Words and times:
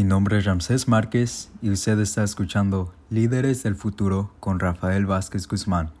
Mi 0.00 0.04
nombre 0.04 0.38
es 0.38 0.46
Ramsés 0.46 0.88
Márquez 0.88 1.52
y 1.60 1.68
usted 1.68 2.00
está 2.00 2.24
escuchando 2.24 2.94
Líderes 3.10 3.62
del 3.62 3.74
Futuro 3.74 4.30
con 4.40 4.58
Rafael 4.58 5.04
Vázquez 5.04 5.46
Guzmán. 5.46 5.92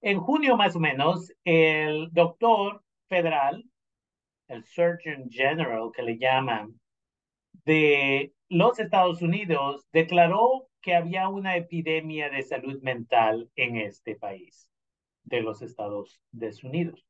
En 0.00 0.18
junio 0.18 0.56
más 0.56 0.74
o 0.74 0.80
menos, 0.80 1.30
el 1.44 2.08
doctor 2.12 2.82
federal, 3.10 3.62
el 4.46 4.64
Surgeon 4.64 5.28
General 5.28 5.90
que 5.94 6.02
le 6.02 6.16
llaman, 6.16 6.80
de 7.66 8.32
los 8.48 8.78
Estados 8.78 9.20
Unidos, 9.20 9.84
declaró 9.92 10.70
que 10.80 10.94
había 10.94 11.28
una 11.28 11.56
epidemia 11.56 12.30
de 12.30 12.42
salud 12.42 12.80
mental 12.80 13.50
en 13.54 13.76
este 13.76 14.16
país 14.16 14.70
de 15.24 15.42
los 15.42 15.60
Estados 15.60 16.22
Unidos. 16.62 17.07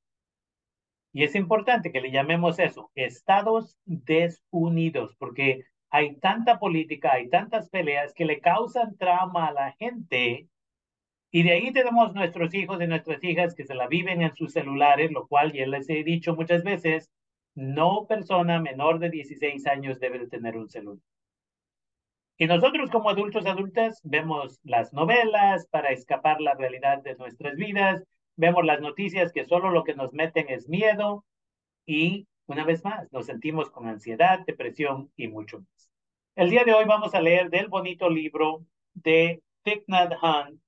Y 1.12 1.24
es 1.24 1.34
importante 1.34 1.90
que 1.90 2.00
le 2.00 2.10
llamemos 2.10 2.58
eso, 2.58 2.90
Estados 2.94 3.76
desunidos, 3.84 5.14
porque 5.18 5.64
hay 5.90 6.16
tanta 6.16 6.58
política, 6.58 7.12
hay 7.12 7.28
tantas 7.28 7.70
peleas 7.70 8.12
que 8.12 8.24
le 8.24 8.40
causan 8.40 8.96
trauma 8.96 9.46
a 9.46 9.52
la 9.52 9.72
gente. 9.72 10.48
Y 11.30 11.42
de 11.42 11.52
ahí 11.52 11.72
tenemos 11.72 12.14
nuestros 12.14 12.54
hijos 12.54 12.80
y 12.80 12.86
nuestras 12.86 13.22
hijas 13.24 13.54
que 13.54 13.64
se 13.64 13.74
la 13.74 13.86
viven 13.86 14.22
en 14.22 14.34
sus 14.34 14.52
celulares, 14.52 15.10
lo 15.10 15.26
cual 15.26 15.52
ya 15.52 15.66
les 15.66 15.88
he 15.88 16.04
dicho 16.04 16.34
muchas 16.34 16.62
veces, 16.62 17.10
no 17.54 18.06
persona 18.06 18.60
menor 18.60 18.98
de 18.98 19.10
16 19.10 19.66
años 19.66 19.98
debe 19.98 20.18
de 20.18 20.28
tener 20.28 20.56
un 20.56 20.68
celular. 20.68 21.02
Y 22.40 22.46
nosotros 22.46 22.88
como 22.90 23.10
adultos, 23.10 23.46
adultas, 23.46 24.00
vemos 24.04 24.60
las 24.62 24.92
novelas 24.92 25.66
para 25.66 25.90
escapar 25.90 26.40
la 26.40 26.54
realidad 26.54 27.02
de 27.02 27.16
nuestras 27.16 27.56
vidas, 27.56 28.04
vemos 28.38 28.64
las 28.64 28.80
noticias 28.80 29.32
que 29.32 29.44
solo 29.44 29.70
lo 29.70 29.82
que 29.82 29.94
nos 29.94 30.14
meten 30.14 30.48
es 30.48 30.68
miedo 30.68 31.24
y 31.84 32.28
una 32.46 32.64
vez 32.64 32.84
más 32.84 33.12
nos 33.12 33.26
sentimos 33.26 33.68
con 33.70 33.88
ansiedad, 33.88 34.40
depresión 34.46 35.12
y 35.16 35.26
mucho 35.26 35.58
más. 35.58 35.90
El 36.36 36.50
día 36.50 36.62
de 36.62 36.72
hoy 36.72 36.84
vamos 36.84 37.14
a 37.14 37.20
leer 37.20 37.50
del 37.50 37.66
bonito 37.66 38.08
libro 38.08 38.64
de 38.94 39.42
Thich 39.64 39.82
Nhat 39.88 40.12
Hanh, 40.22 40.60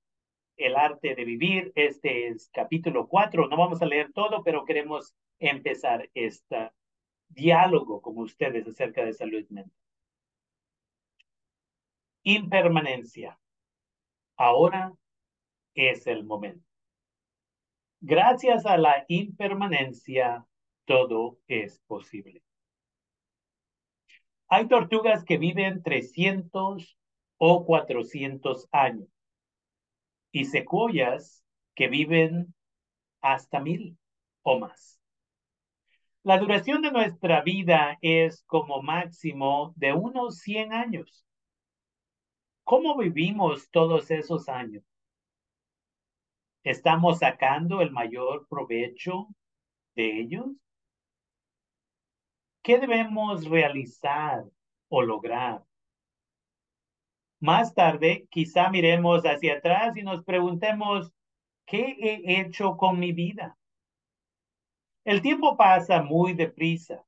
El 0.57 0.75
arte 0.75 1.15
de 1.15 1.23
vivir. 1.23 1.71
Este 1.75 2.27
es 2.27 2.49
capítulo 2.53 3.07
4. 3.07 3.47
No 3.47 3.55
vamos 3.55 3.81
a 3.81 3.85
leer 3.85 4.11
todo, 4.11 4.43
pero 4.43 4.65
queremos 4.65 5.15
empezar 5.39 6.09
este 6.13 6.71
diálogo 7.29 8.01
con 8.01 8.17
ustedes 8.17 8.67
acerca 8.67 9.05
de 9.05 9.13
salud 9.13 9.45
mental. 9.49 9.71
Impermanencia. 12.23 13.39
Ahora 14.35 14.93
es 15.73 16.05
el 16.05 16.25
momento. 16.25 16.70
Gracias 18.03 18.65
a 18.65 18.77
la 18.77 19.05
impermanencia, 19.09 20.43
todo 20.85 21.37
es 21.47 21.79
posible. 21.85 22.41
Hay 24.49 24.67
tortugas 24.67 25.23
que 25.23 25.37
viven 25.37 25.83
300 25.83 26.97
o 27.37 27.65
400 27.65 28.67
años 28.71 29.07
y 30.31 30.45
secuoyas 30.45 31.43
que 31.75 31.89
viven 31.89 32.55
hasta 33.21 33.59
mil 33.59 33.99
o 34.41 34.57
más. 34.59 34.99
La 36.23 36.39
duración 36.39 36.81
de 36.81 36.91
nuestra 36.91 37.43
vida 37.43 37.99
es 38.01 38.43
como 38.47 38.81
máximo 38.81 39.73
de 39.75 39.93
unos 39.93 40.39
100 40.39 40.73
años. 40.73 41.23
¿Cómo 42.63 42.97
vivimos 42.97 43.69
todos 43.69 44.09
esos 44.09 44.49
años? 44.49 44.90
¿Estamos 46.63 47.19
sacando 47.19 47.81
el 47.81 47.91
mayor 47.91 48.47
provecho 48.47 49.27
de 49.95 50.19
ellos? 50.19 50.47
¿Qué 52.61 52.77
debemos 52.77 53.45
realizar 53.45 54.45
o 54.89 55.01
lograr? 55.01 55.63
Más 57.39 57.73
tarde, 57.73 58.27
quizá 58.29 58.69
miremos 58.69 59.23
hacia 59.23 59.55
atrás 59.55 59.97
y 59.97 60.03
nos 60.03 60.23
preguntemos, 60.23 61.11
¿qué 61.65 61.97
he 61.99 62.41
hecho 62.41 62.77
con 62.77 62.99
mi 62.99 63.11
vida? 63.11 63.57
El 65.03 65.23
tiempo 65.23 65.57
pasa 65.57 66.03
muy 66.03 66.33
deprisa. 66.33 67.03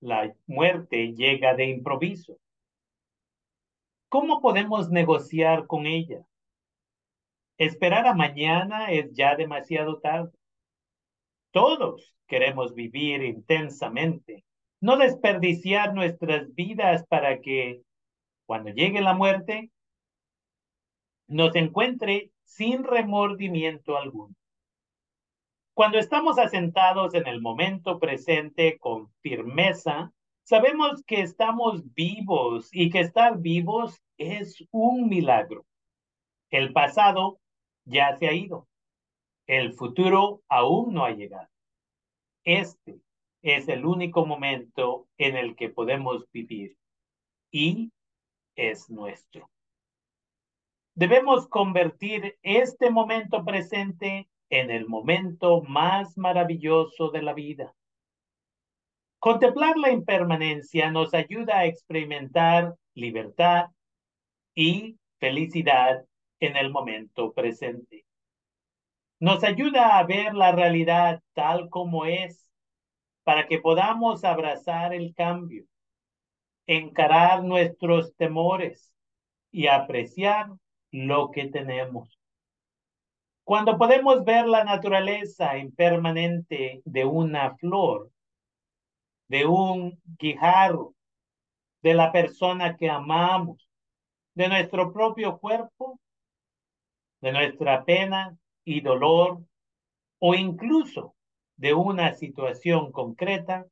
La 0.00 0.34
muerte 0.46 1.14
llega 1.14 1.54
de 1.54 1.70
improviso. 1.70 2.36
¿Cómo 4.10 4.42
podemos 4.42 4.90
negociar 4.90 5.66
con 5.66 5.86
ella? 5.86 6.26
Esperar 7.58 8.06
a 8.06 8.14
mañana 8.14 8.90
es 8.90 9.12
ya 9.12 9.36
demasiado 9.36 10.00
tarde. 10.00 10.32
Todos 11.50 12.14
queremos 12.26 12.74
vivir 12.74 13.22
intensamente, 13.22 14.44
no 14.80 14.96
desperdiciar 14.96 15.94
nuestras 15.94 16.54
vidas 16.54 17.06
para 17.06 17.40
que 17.40 17.82
cuando 18.46 18.70
llegue 18.70 19.00
la 19.00 19.14
muerte 19.14 19.70
nos 21.28 21.54
encuentre 21.54 22.30
sin 22.44 22.84
remordimiento 22.84 23.96
alguno. 23.96 24.34
Cuando 25.74 25.98
estamos 25.98 26.38
asentados 26.38 27.14
en 27.14 27.26
el 27.26 27.40
momento 27.40 27.98
presente 27.98 28.78
con 28.78 29.10
firmeza, 29.22 30.12
sabemos 30.42 31.02
que 31.04 31.22
estamos 31.22 31.82
vivos 31.94 32.68
y 32.72 32.90
que 32.90 33.00
estar 33.00 33.38
vivos 33.38 34.02
es 34.18 34.62
un 34.70 35.08
milagro. 35.08 35.64
El 36.50 36.72
pasado 36.72 37.40
ya 37.84 38.16
se 38.16 38.28
ha 38.28 38.32
ido. 38.32 38.68
El 39.46 39.72
futuro 39.74 40.42
aún 40.48 40.94
no 40.94 41.04
ha 41.04 41.10
llegado. 41.10 41.48
Este 42.44 43.00
es 43.42 43.68
el 43.68 43.84
único 43.84 44.24
momento 44.24 45.08
en 45.18 45.36
el 45.36 45.56
que 45.56 45.68
podemos 45.68 46.24
vivir 46.32 46.76
y 47.50 47.92
es 48.56 48.88
nuestro. 48.90 49.50
Debemos 50.94 51.48
convertir 51.48 52.38
este 52.42 52.90
momento 52.90 53.44
presente 53.44 54.28
en 54.50 54.70
el 54.70 54.86
momento 54.86 55.62
más 55.62 56.16
maravilloso 56.18 57.10
de 57.10 57.22
la 57.22 57.32
vida. 57.32 57.74
Contemplar 59.18 59.78
la 59.78 59.90
impermanencia 59.90 60.90
nos 60.90 61.14
ayuda 61.14 61.60
a 61.60 61.66
experimentar 61.66 62.74
libertad 62.94 63.66
y 64.54 64.98
felicidad 65.18 66.04
en 66.42 66.56
el 66.56 66.70
momento 66.70 67.32
presente. 67.32 68.04
Nos 69.20 69.44
ayuda 69.44 69.98
a 69.98 70.04
ver 70.04 70.34
la 70.34 70.50
realidad 70.50 71.22
tal 71.34 71.70
como 71.70 72.04
es 72.04 72.50
para 73.22 73.46
que 73.46 73.60
podamos 73.60 74.24
abrazar 74.24 74.92
el 74.92 75.14
cambio, 75.14 75.66
encarar 76.66 77.44
nuestros 77.44 78.16
temores 78.16 78.92
y 79.52 79.68
apreciar 79.68 80.48
lo 80.90 81.30
que 81.30 81.46
tenemos. 81.46 82.18
Cuando 83.44 83.78
podemos 83.78 84.24
ver 84.24 84.46
la 84.46 84.64
naturaleza 84.64 85.56
impermanente 85.58 86.82
de 86.84 87.04
una 87.04 87.56
flor, 87.56 88.10
de 89.28 89.46
un 89.46 89.96
guijarro, 90.18 90.94
de 91.82 91.94
la 91.94 92.10
persona 92.10 92.76
que 92.76 92.90
amamos, 92.90 93.68
de 94.34 94.48
nuestro 94.48 94.92
propio 94.92 95.38
cuerpo, 95.38 96.00
de 97.22 97.32
nuestra 97.32 97.84
pena 97.84 98.36
y 98.64 98.82
dolor 98.82 99.40
o 100.18 100.34
incluso 100.34 101.14
de 101.56 101.72
una 101.72 102.12
situación 102.12 102.92
concreta, 102.92 103.66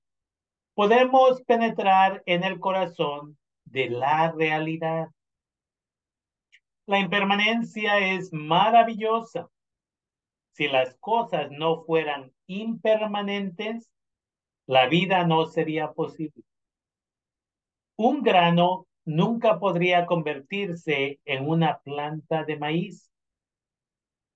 podemos 0.75 1.43
penetrar 1.43 2.23
en 2.27 2.45
el 2.45 2.59
corazón 2.59 3.37
de 3.65 3.91
la 3.91 4.33
realidad. 4.33 5.09
La 6.87 6.99
impermanencia 6.99 7.99
es 7.99 8.33
maravillosa. 8.33 9.49
Si 10.53 10.69
las 10.69 10.97
cosas 10.99 11.51
no 11.51 11.85
fueran 11.85 12.33
impermanentes, 12.47 13.91
la 14.67 14.87
vida 14.87 15.25
no 15.25 15.47
sería 15.47 15.93
posible. 15.93 16.45
Un 17.97 18.23
grano 18.23 18.87
nunca 19.05 19.59
podría 19.59 20.07
convertirse 20.07 21.21
en 21.25 21.49
una 21.49 21.81
planta 21.81 22.45
de 22.45 22.57
maíz. 22.57 23.10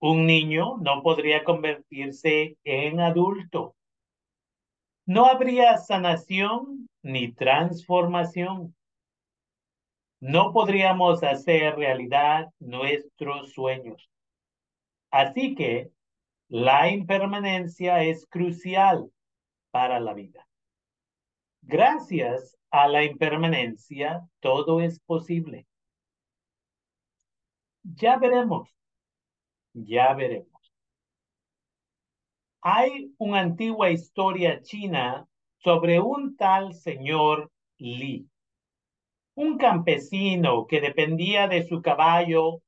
Un 0.06 0.26
niño 0.26 0.76
no 0.82 1.02
podría 1.02 1.44
convertirse 1.44 2.58
en 2.62 3.00
adulto. 3.00 3.74
No 5.06 5.24
habría 5.24 5.78
sanación 5.78 6.90
ni 7.00 7.32
transformación. 7.32 8.76
No 10.20 10.52
podríamos 10.52 11.22
hacer 11.22 11.76
realidad 11.76 12.50
nuestros 12.58 13.54
sueños. 13.54 14.10
Así 15.10 15.54
que 15.54 15.90
la 16.48 16.90
impermanencia 16.90 18.02
es 18.04 18.26
crucial 18.26 19.10
para 19.70 20.00
la 20.00 20.12
vida. 20.12 20.46
Gracias 21.62 22.58
a 22.70 22.88
la 22.88 23.04
impermanencia, 23.04 24.20
todo 24.40 24.82
es 24.82 25.00
posible. 25.00 25.66
Ya 27.84 28.18
veremos 28.18 28.68
ya 29.74 30.14
veremos. 30.14 30.54
Hay 32.62 33.12
una 33.18 33.40
antigua 33.40 33.90
historia 33.90 34.62
china 34.62 35.28
sobre 35.58 36.00
un 36.00 36.36
tal 36.36 36.72
señor 36.74 37.50
Lee, 37.78 38.26
un 39.34 39.58
campesino 39.58 40.66
que 40.66 40.80
dependía 40.80 41.48
de 41.48 41.66
su 41.66 41.82
caballo 41.82 42.62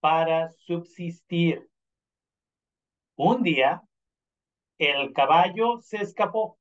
para 0.00 0.50
subsistir. 0.52 1.68
Un 3.16 3.42
día, 3.42 3.82
el 4.78 5.12
caballo 5.12 5.80
se 5.80 5.98
escapó. 5.98 6.58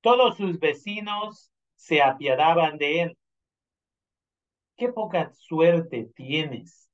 Todos 0.00 0.36
sus 0.36 0.58
vecinos 0.58 1.50
se 1.76 2.02
apiadaban 2.02 2.78
de 2.78 3.02
él. 3.02 3.18
Qué 4.76 4.88
poca 4.92 5.30
suerte 5.32 6.10
tienes. 6.14 6.90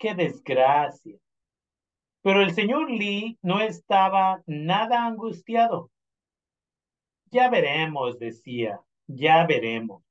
Qué 0.00 0.14
desgracia. 0.14 1.18
Pero 2.22 2.40
el 2.40 2.54
señor 2.54 2.90
Lee 2.90 3.38
no 3.42 3.60
estaba 3.60 4.42
nada 4.46 5.04
angustiado. 5.04 5.90
Ya 7.26 7.50
veremos, 7.50 8.18
decía, 8.18 8.80
ya 9.06 9.46
veremos. 9.46 10.02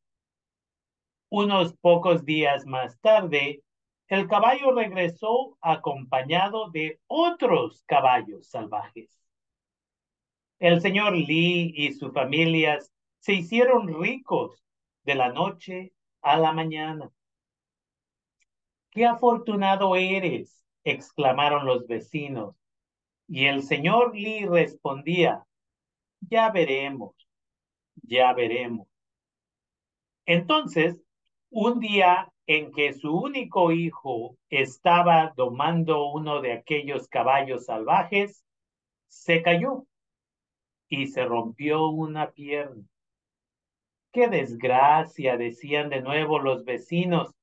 Unos 1.30 1.76
pocos 1.78 2.24
días 2.24 2.68
más 2.68 3.00
tarde, 3.02 3.64
el 4.10 4.28
caballo 4.28 4.74
regresó 4.74 5.58
acompañado 5.60 6.70
de 6.70 7.00
otros 7.08 7.84
caballos 7.88 8.48
salvajes. 8.48 9.10
El 10.60 10.82
señor 10.82 11.16
Lee 11.16 11.74
y 11.76 11.94
su 11.94 12.12
familia 12.12 12.78
se 13.18 13.34
hicieron 13.34 13.88
ricos 14.00 14.64
de 15.04 15.16
la 15.16 15.30
noche 15.30 15.94
a 16.22 16.38
la 16.38 16.52
mañana. 16.52 17.12
¡Qué 18.92 19.06
afortunado 19.06 19.96
eres! 19.96 20.66
exclamaron 20.84 21.66
los 21.66 21.88
vecinos. 21.88 22.56
Y 23.28 23.46
el 23.46 23.62
señor 23.62 24.16
Lee 24.16 24.46
respondía, 24.46 25.46
ya 26.22 26.50
veremos, 26.50 27.16
ya 28.02 28.34
veremos. 28.34 28.88
Entonces, 30.26 31.02
un 31.50 31.80
día 31.80 32.32
en 32.48 32.72
que 32.72 32.94
su 32.94 33.16
único 33.16 33.72
hijo 33.72 34.38
estaba 34.50 35.34
domando 35.36 36.08
uno 36.12 36.42
de 36.42 36.54
aquellos 36.54 37.08
caballos 37.08 37.66
salvajes, 37.66 38.44
se 39.08 39.44
cayó 39.44 39.86
y 40.88 41.08
se 41.08 41.26
rompió 41.26 41.88
una 41.90 42.32
pierna. 42.32 42.84
¡Qué 44.12 44.28
desgracia! 44.28 45.38
decían 45.38 45.90
de 45.90 46.02
nuevo 46.02 46.40
los 46.40 46.66
vecinos. 46.66 47.36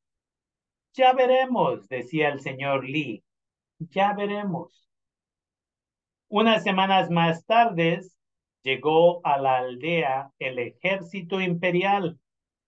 Ya 0.96 1.12
veremos, 1.12 1.86
decía 1.88 2.30
el 2.30 2.40
señor 2.40 2.88
Lee. 2.88 3.22
Ya 3.78 4.14
veremos. 4.14 4.88
Unas 6.28 6.62
semanas 6.62 7.10
más 7.10 7.44
tarde 7.44 8.00
llegó 8.62 9.20
a 9.24 9.36
la 9.36 9.58
aldea 9.58 10.32
el 10.38 10.58
ejército 10.58 11.42
imperial 11.42 12.18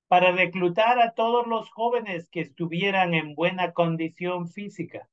para 0.09 0.31
reclutar 0.33 1.01
a 1.01 1.15
todos 1.15 1.47
los 1.47 1.71
jóvenes 1.71 2.29
que 2.29 2.41
estuvieran 2.41 3.15
en 3.15 3.35
buena 3.35 3.73
condición 3.73 4.49
física. 4.49 5.09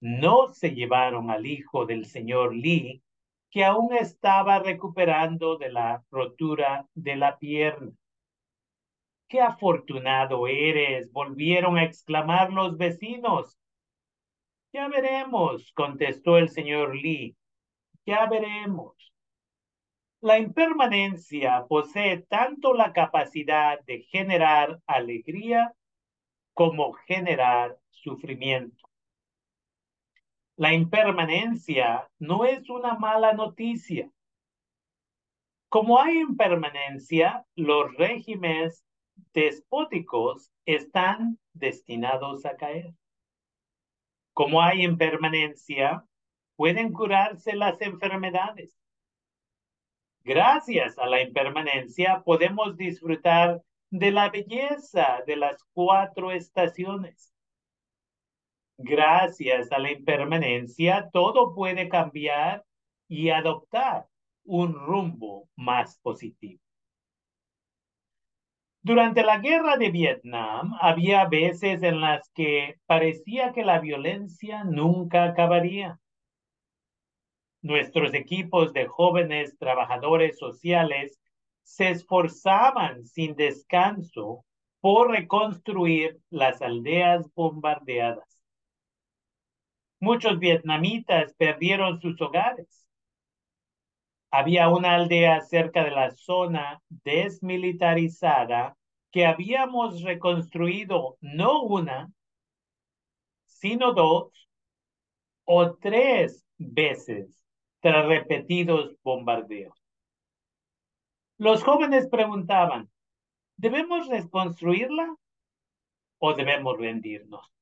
No 0.00 0.52
se 0.52 0.74
llevaron 0.74 1.30
al 1.30 1.46
hijo 1.46 1.86
del 1.86 2.06
señor 2.06 2.52
Lee, 2.52 3.00
que 3.48 3.64
aún 3.64 3.94
estaba 3.94 4.58
recuperando 4.58 5.56
de 5.56 5.70
la 5.70 6.02
rotura 6.10 6.88
de 6.94 7.14
la 7.14 7.38
pierna. 7.38 7.92
¡Qué 9.32 9.40
afortunado 9.40 10.46
eres! 10.46 11.10
volvieron 11.10 11.78
a 11.78 11.84
exclamar 11.84 12.52
los 12.52 12.76
vecinos. 12.76 13.58
Ya 14.74 14.88
veremos, 14.88 15.72
contestó 15.72 16.36
el 16.36 16.50
señor 16.50 16.94
Lee. 16.94 17.34
Ya 18.04 18.26
veremos. 18.26 18.94
La 20.20 20.38
impermanencia 20.38 21.64
posee 21.66 22.18
tanto 22.28 22.74
la 22.74 22.92
capacidad 22.92 23.80
de 23.86 24.02
generar 24.02 24.78
alegría 24.86 25.72
como 26.52 26.92
generar 26.92 27.78
sufrimiento. 27.88 28.86
La 30.56 30.74
impermanencia 30.74 32.06
no 32.18 32.44
es 32.44 32.68
una 32.68 32.96
mala 32.96 33.32
noticia. 33.32 34.10
Como 35.70 35.98
hay 35.98 36.18
impermanencia, 36.18 37.46
los 37.56 37.94
regímenes 37.94 38.84
despóticos 39.32 40.50
están 40.66 41.38
destinados 41.52 42.44
a 42.46 42.56
caer. 42.56 42.94
Como 44.32 44.62
hay 44.62 44.82
impermanencia, 44.84 46.04
pueden 46.56 46.92
curarse 46.92 47.54
las 47.54 47.80
enfermedades. 47.80 48.76
Gracias 50.24 50.98
a 50.98 51.06
la 51.06 51.20
impermanencia 51.20 52.22
podemos 52.24 52.76
disfrutar 52.76 53.62
de 53.90 54.10
la 54.12 54.30
belleza 54.30 55.22
de 55.26 55.36
las 55.36 55.64
cuatro 55.74 56.30
estaciones. 56.30 57.34
Gracias 58.78 59.70
a 59.72 59.78
la 59.78 59.90
impermanencia 59.90 61.10
todo 61.12 61.54
puede 61.54 61.88
cambiar 61.88 62.64
y 63.08 63.30
adoptar 63.30 64.08
un 64.44 64.74
rumbo 64.74 65.48
más 65.56 65.98
positivo. 65.98 66.61
Durante 68.84 69.22
la 69.22 69.38
guerra 69.38 69.76
de 69.76 69.90
Vietnam 69.90 70.74
había 70.80 71.26
veces 71.26 71.84
en 71.84 72.00
las 72.00 72.28
que 72.30 72.80
parecía 72.86 73.52
que 73.52 73.64
la 73.64 73.78
violencia 73.78 74.64
nunca 74.64 75.22
acabaría. 75.24 76.00
Nuestros 77.60 78.12
equipos 78.12 78.72
de 78.72 78.86
jóvenes 78.88 79.56
trabajadores 79.56 80.36
sociales 80.36 81.20
se 81.62 81.90
esforzaban 81.90 83.04
sin 83.06 83.36
descanso 83.36 84.44
por 84.80 85.12
reconstruir 85.12 86.18
las 86.28 86.60
aldeas 86.60 87.32
bombardeadas. 87.34 88.36
Muchos 90.00 90.40
vietnamitas 90.40 91.32
perdieron 91.34 92.00
sus 92.00 92.20
hogares. 92.20 92.81
Había 94.34 94.70
una 94.70 94.94
aldea 94.94 95.42
cerca 95.42 95.84
de 95.84 95.90
la 95.90 96.10
zona 96.10 96.80
desmilitarizada 96.88 98.78
que 99.10 99.26
habíamos 99.26 100.02
reconstruido 100.02 101.18
no 101.20 101.60
una, 101.60 102.10
sino 103.44 103.92
dos 103.92 104.48
o 105.44 105.74
tres 105.74 106.46
veces 106.56 107.44
tras 107.80 108.06
repetidos 108.06 108.96
bombardeos. 109.02 109.78
Los 111.36 111.62
jóvenes 111.62 112.08
preguntaban, 112.08 112.90
¿debemos 113.58 114.08
reconstruirla 114.08 115.14
o 116.18 116.32
debemos 116.32 116.78
rendirnos? 116.78 117.52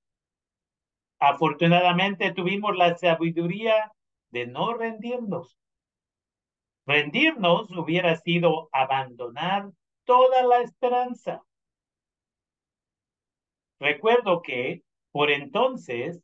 Afortunadamente 1.19 2.33
tuvimos 2.33 2.77
la 2.77 2.97
sabiduría 2.97 3.93
de 4.31 4.47
no 4.47 4.75
rendirnos. 4.75 5.59
Rendirnos 6.87 7.71
hubiera 7.71 8.17
sido 8.17 8.69
abandonar 8.73 9.71
toda 10.05 10.43
la 10.43 10.61
esperanza. 10.63 11.43
Recuerdo 13.79 14.43
que, 14.43 14.83
por 15.13 15.31
entonces, 15.31 16.23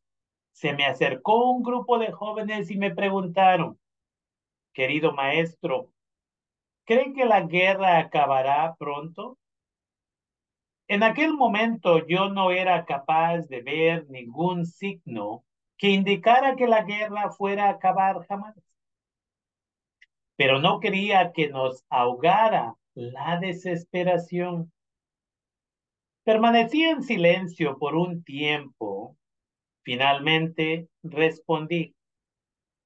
se 0.52 0.72
me 0.72 0.86
acercó 0.86 1.50
un 1.50 1.62
grupo 1.62 1.98
de 1.98 2.12
jóvenes 2.12 2.70
y 2.70 2.76
me 2.76 2.94
preguntaron, 2.94 3.78
querido 4.72 5.12
maestro, 5.12 5.92
¿cree 6.84 7.12
que 7.12 7.24
la 7.24 7.42
guerra 7.42 7.98
acabará 7.98 8.74
pronto? 8.78 9.38
En 10.88 11.02
aquel 11.02 11.34
momento 11.34 12.06
yo 12.06 12.28
no 12.28 12.50
era 12.50 12.84
capaz 12.84 13.48
de 13.48 13.60
ver 13.60 14.08
ningún 14.08 14.66
signo 14.66 15.44
que 15.76 15.88
indicara 15.90 16.56
que 16.56 16.66
la 16.66 16.82
guerra 16.82 17.30
fuera 17.30 17.66
a 17.66 17.70
acabar 17.70 18.24
jamás. 18.26 18.54
Pero 20.36 20.60
no 20.60 20.80
quería 20.80 21.32
que 21.32 21.48
nos 21.48 21.84
ahogara 21.88 22.74
la 22.94 23.38
desesperación. 23.38 24.72
Permanecí 26.24 26.82
en 26.84 27.02
silencio 27.02 27.78
por 27.78 27.94
un 27.94 28.22
tiempo. 28.24 29.16
Finalmente 29.82 30.88
respondí, 31.02 31.94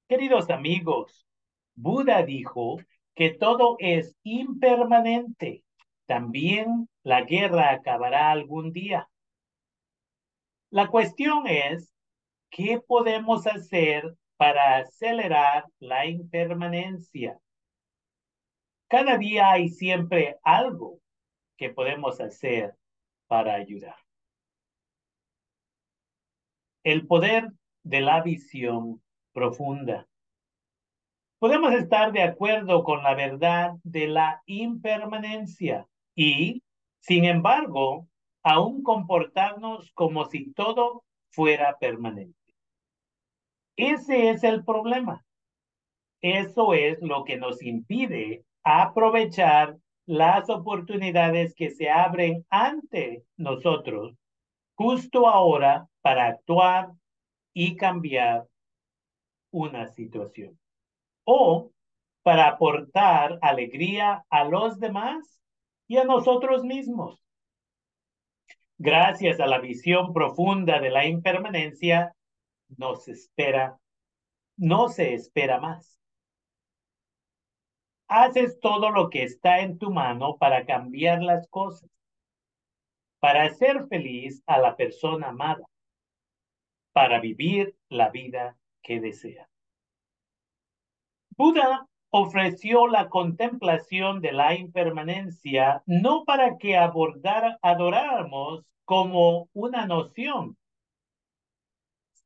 queridos 0.07 0.49
amigos, 0.49 1.25
Buda 1.73 2.23
dijo 2.23 2.77
que 3.15 3.31
todo 3.31 3.75
es 3.79 4.15
impermanente. 4.23 5.63
También 6.05 6.89
la 7.03 7.21
guerra 7.21 7.71
acabará 7.71 8.31
algún 8.31 8.71
día. 8.71 9.09
La 10.69 10.87
cuestión 10.87 11.47
es, 11.47 11.93
¿qué 12.49 12.79
podemos 12.79 13.47
hacer 13.47 14.15
para 14.41 14.77
acelerar 14.77 15.65
la 15.77 16.07
impermanencia? 16.07 17.39
Cada 18.87 19.19
día 19.19 19.51
hay 19.51 19.69
siempre 19.69 20.39
algo 20.41 20.99
que 21.57 21.69
podemos 21.69 22.19
hacer 22.19 22.73
para 23.27 23.53
ayudar. 23.53 23.97
El 26.83 27.05
poder 27.05 27.51
de 27.83 28.01
la 28.01 28.23
visión 28.23 29.03
profunda. 29.31 30.07
Podemos 31.37 31.73
estar 31.73 32.11
de 32.11 32.23
acuerdo 32.23 32.83
con 32.83 33.03
la 33.03 33.13
verdad 33.13 33.73
de 33.83 34.07
la 34.07 34.41
impermanencia 34.47 35.87
y, 36.15 36.63
sin 36.99 37.25
embargo, 37.25 38.07
aún 38.41 38.81
comportarnos 38.81 39.91
como 39.91 40.25
si 40.25 40.51
todo 40.53 41.03
fuera 41.29 41.77
permanente. 41.77 42.40
Ese 43.81 44.29
es 44.29 44.43
el 44.43 44.63
problema. 44.63 45.25
Eso 46.21 46.75
es 46.75 47.01
lo 47.01 47.23
que 47.23 47.37
nos 47.37 47.63
impide 47.63 48.43
aprovechar 48.63 49.75
las 50.05 50.51
oportunidades 50.51 51.55
que 51.55 51.71
se 51.71 51.89
abren 51.89 52.45
ante 52.51 53.23
nosotros 53.37 54.15
justo 54.75 55.27
ahora 55.27 55.87
para 56.01 56.27
actuar 56.27 56.91
y 57.55 57.75
cambiar 57.75 58.45
una 59.49 59.87
situación. 59.87 60.59
O 61.23 61.71
para 62.21 62.49
aportar 62.49 63.39
alegría 63.41 64.23
a 64.29 64.43
los 64.43 64.79
demás 64.79 65.41
y 65.87 65.97
a 65.97 66.03
nosotros 66.03 66.63
mismos. 66.63 67.19
Gracias 68.77 69.39
a 69.39 69.47
la 69.47 69.57
visión 69.57 70.13
profunda 70.13 70.79
de 70.79 70.91
la 70.91 71.07
impermanencia, 71.07 72.15
nos 72.77 73.07
espera, 73.07 73.79
no 74.57 74.89
se 74.89 75.13
espera 75.13 75.59
más. 75.59 75.99
Haces 78.07 78.59
todo 78.59 78.89
lo 78.89 79.09
que 79.09 79.23
está 79.23 79.61
en 79.61 79.77
tu 79.77 79.91
mano 79.91 80.37
para 80.37 80.65
cambiar 80.65 81.21
las 81.21 81.47
cosas, 81.47 81.89
para 83.19 83.43
hacer 83.43 83.87
feliz 83.87 84.43
a 84.45 84.59
la 84.59 84.75
persona 84.75 85.29
amada, 85.29 85.63
para 86.91 87.19
vivir 87.19 87.75
la 87.89 88.09
vida 88.09 88.57
que 88.81 88.99
desea. 88.99 89.47
Buda 91.37 91.87
ofreció 92.09 92.87
la 92.87 93.09
contemplación 93.09 94.19
de 94.21 94.33
la 94.33 94.53
impermanencia 94.53 95.81
no 95.85 96.25
para 96.25 96.57
que 96.57 96.75
abordar, 96.75 97.57
adoráramos 97.61 98.65
como 98.83 99.47
una 99.53 99.85
noción, 99.85 100.57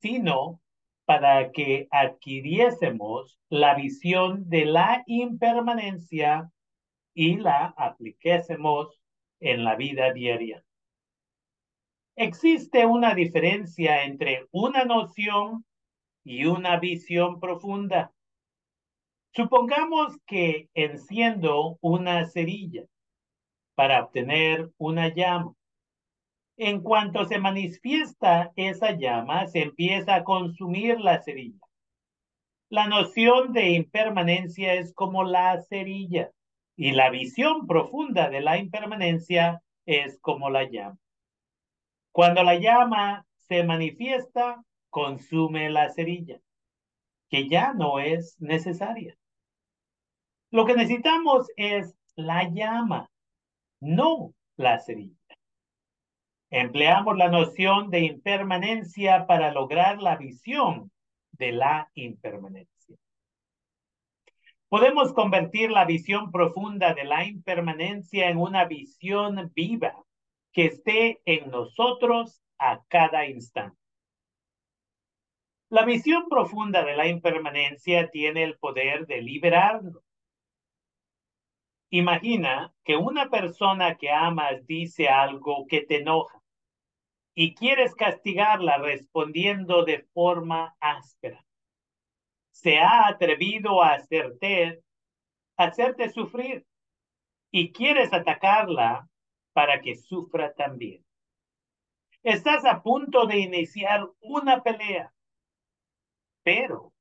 sino 0.05 0.61
para 1.05 1.51
que 1.51 1.87
adquiriésemos 1.89 3.39
la 3.49 3.73
visión 3.73 4.47
de 4.49 4.65
la 4.65 5.03
impermanencia 5.07 6.51
y 7.15 7.37
la 7.37 7.73
apliquésemos 7.75 9.01
en 9.39 9.63
la 9.63 9.75
vida 9.75 10.13
diaria. 10.13 10.63
Existe 12.15 12.85
una 12.85 13.15
diferencia 13.15 14.03
entre 14.03 14.47
una 14.51 14.85
noción 14.85 15.65
y 16.23 16.45
una 16.45 16.79
visión 16.79 17.39
profunda. 17.39 18.13
Supongamos 19.33 20.17
que 20.27 20.69
enciendo 20.75 21.79
una 21.81 22.27
cerilla 22.27 22.83
para 23.73 24.03
obtener 24.03 24.69
una 24.77 25.11
llama. 25.11 25.55
En 26.57 26.81
cuanto 26.81 27.25
se 27.25 27.37
manifiesta 27.37 28.51
esa 28.55 28.91
llama, 28.91 29.47
se 29.47 29.63
empieza 29.63 30.15
a 30.15 30.23
consumir 30.23 30.99
la 31.01 31.21
cerilla. 31.21 31.59
La 32.69 32.87
noción 32.87 33.51
de 33.51 33.71
impermanencia 33.71 34.73
es 34.73 34.93
como 34.93 35.23
la 35.23 35.61
cerilla 35.61 36.31
y 36.77 36.91
la 36.91 37.09
visión 37.09 37.67
profunda 37.67 38.29
de 38.29 38.41
la 38.41 38.57
impermanencia 38.57 39.61
es 39.85 40.19
como 40.19 40.49
la 40.49 40.63
llama. 40.63 40.97
Cuando 42.11 42.43
la 42.43 42.55
llama 42.55 43.25
se 43.47 43.63
manifiesta, 43.63 44.63
consume 44.89 45.69
la 45.69 45.89
cerilla, 45.89 46.39
que 47.29 47.49
ya 47.49 47.73
no 47.73 47.99
es 47.99 48.39
necesaria. 48.39 49.17
Lo 50.51 50.65
que 50.65 50.75
necesitamos 50.75 51.47
es 51.57 51.95
la 52.15 52.49
llama, 52.49 53.11
no 53.81 54.33
la 54.55 54.79
cerilla. 54.79 55.24
Empleamos 56.57 57.17
la 57.17 57.27
noción 57.27 57.89
de 57.89 57.99
impermanencia 58.05 59.27
para 59.27 59.51
lograr 59.51 60.01
la 60.01 60.15
visión 60.15 60.89
de 61.33 61.51
la 61.51 61.91
impermanencia. 61.95 62.95
Podemos 64.69 65.11
convertir 65.11 65.69
la 65.69 65.83
visión 65.83 66.31
profunda 66.31 66.93
de 66.93 67.03
la 67.03 67.25
impermanencia 67.25 68.29
en 68.29 68.37
una 68.37 68.63
visión 68.63 69.51
viva 69.53 70.01
que 70.53 70.67
esté 70.67 71.19
en 71.25 71.51
nosotros 71.51 72.41
a 72.57 72.81
cada 72.87 73.27
instante. 73.27 73.77
La 75.67 75.83
visión 75.83 76.29
profunda 76.29 76.85
de 76.85 76.95
la 76.95 77.09
impermanencia 77.09 78.09
tiene 78.11 78.45
el 78.45 78.57
poder 78.57 79.07
de 79.07 79.21
liberarnos. 79.21 80.01
Imagina 81.89 82.73
que 82.85 82.95
una 82.95 83.29
persona 83.29 83.95
que 83.95 84.09
amas 84.09 84.65
dice 84.65 85.09
algo 85.09 85.65
que 85.67 85.81
te 85.81 85.97
enoja 85.97 86.44
y 87.35 87.53
quieres 87.53 87.93
castigarla 87.93 88.77
respondiendo 88.77 89.83
de 89.83 90.03
forma 90.13 90.75
áspera. 90.79 91.45
Se 92.51 92.79
ha 92.79 93.07
atrevido 93.07 93.83
a 93.83 93.93
hacerte, 93.95 94.81
hacerte 95.57 96.09
sufrir 96.09 96.65
y 97.51 97.73
quieres 97.73 98.13
atacarla 98.13 99.09
para 99.51 99.81
que 99.81 99.95
sufra 99.95 100.53
también. 100.53 101.05
Estás 102.23 102.65
a 102.65 102.81
punto 102.81 103.27
de 103.27 103.39
iniciar 103.39 104.07
una 104.21 104.63
pelea, 104.63 105.13
pero 106.43 106.93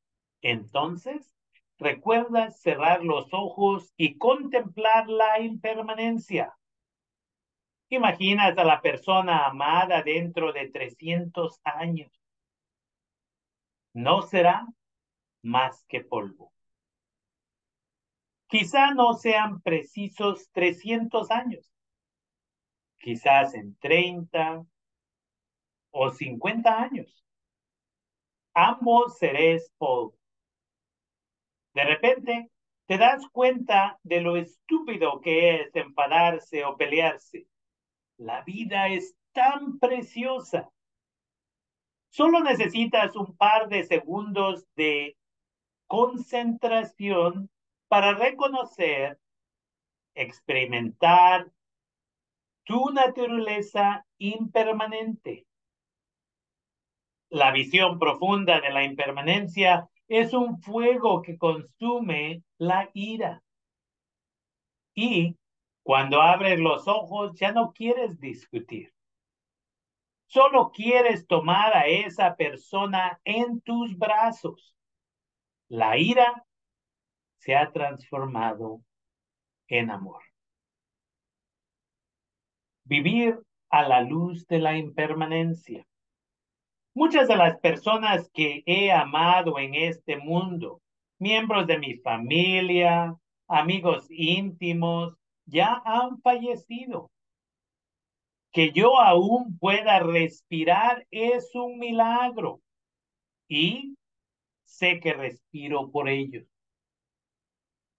entonces 0.42 1.34
recuerda 1.78 2.50
cerrar 2.50 3.04
los 3.04 3.32
ojos 3.32 3.94
y 3.96 4.18
contemplar 4.18 5.08
la 5.08 5.40
impermanencia. 5.40 6.54
Imaginas 7.94 8.58
a 8.58 8.64
la 8.64 8.80
persona 8.80 9.46
amada 9.46 10.02
dentro 10.02 10.52
de 10.52 10.68
300 10.68 11.60
años. 11.62 12.10
No 13.92 14.22
será 14.22 14.66
más 15.42 15.84
que 15.86 16.00
polvo. 16.00 16.52
Quizá 18.48 18.92
no 18.94 19.14
sean 19.14 19.60
precisos 19.60 20.50
300 20.50 21.30
años, 21.30 21.72
quizás 22.98 23.54
en 23.54 23.76
30 23.78 24.64
o 25.92 26.10
50 26.10 26.82
años. 26.82 27.24
Ambos 28.54 29.18
seréis 29.18 29.72
polvo. 29.78 30.18
De 31.74 31.84
repente, 31.84 32.50
te 32.86 32.98
das 32.98 33.24
cuenta 33.28 34.00
de 34.02 34.20
lo 34.20 34.36
estúpido 34.36 35.20
que 35.20 35.62
es 35.62 35.76
enfadarse 35.76 36.64
o 36.64 36.76
pelearse. 36.76 37.46
La 38.16 38.42
vida 38.42 38.88
es 38.88 39.16
tan 39.32 39.78
preciosa. 39.78 40.70
Solo 42.10 42.40
necesitas 42.40 43.16
un 43.16 43.36
par 43.36 43.68
de 43.68 43.84
segundos 43.84 44.64
de 44.76 45.16
concentración 45.86 47.50
para 47.88 48.14
reconocer, 48.14 49.18
experimentar 50.14 51.50
tu 52.64 52.90
naturaleza 52.90 54.06
impermanente. 54.18 55.46
La 57.30 57.50
visión 57.50 57.98
profunda 57.98 58.60
de 58.60 58.70
la 58.70 58.84
impermanencia 58.84 59.88
es 60.06 60.32
un 60.34 60.60
fuego 60.62 61.20
que 61.20 61.36
consume 61.36 62.42
la 62.58 62.90
ira. 62.94 63.42
Y 64.94 65.36
cuando 65.84 66.20
abres 66.20 66.58
los 66.58 66.88
ojos 66.88 67.38
ya 67.38 67.52
no 67.52 67.72
quieres 67.72 68.18
discutir. 68.18 68.92
Solo 70.26 70.72
quieres 70.72 71.28
tomar 71.28 71.76
a 71.76 71.86
esa 71.86 72.34
persona 72.34 73.20
en 73.22 73.60
tus 73.60 73.96
brazos. 73.96 74.74
La 75.68 75.96
ira 75.96 76.44
se 77.38 77.54
ha 77.54 77.70
transformado 77.70 78.80
en 79.68 79.90
amor 79.90 80.24
vivir 82.84 83.40
a 83.70 83.88
la 83.88 84.02
luz 84.02 84.46
de 84.46 84.58
la 84.60 84.76
impermanencia. 84.76 85.86
Muchas 86.94 87.26
de 87.26 87.36
las 87.36 87.58
personas 87.58 88.30
que 88.32 88.62
he 88.66 88.92
amado 88.92 89.58
en 89.58 89.74
este 89.74 90.16
mundo, 90.16 90.80
miembros 91.18 91.66
de 91.66 91.78
mi 91.78 91.96
familia, 91.96 93.16
amigos 93.48 94.06
íntimos, 94.10 95.16
ya 95.46 95.82
han 95.84 96.20
fallecido. 96.20 97.10
Que 98.52 98.70
yo 98.70 99.00
aún 99.00 99.58
pueda 99.58 99.98
respirar 99.98 101.06
es 101.10 101.54
un 101.54 101.78
milagro 101.78 102.60
y 103.48 103.96
sé 104.64 105.00
que 105.00 105.12
respiro 105.12 105.90
por 105.90 106.08
ellos. 106.08 106.46